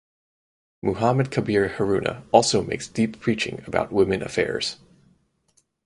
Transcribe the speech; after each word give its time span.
Muhammad 0.81 1.29
Kabir 1.29 1.75
Haruna 1.77 2.23
also 2.31 2.63
makes 2.63 2.87
deep 2.87 3.19
preaching 3.19 3.63
about 3.67 3.91
women 3.93 4.23
affairs. 4.23 4.77